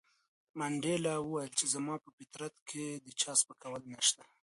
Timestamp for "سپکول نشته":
3.41-4.23